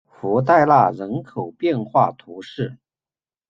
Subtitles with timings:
[0.09, 2.79] 弗代纳人口变化图示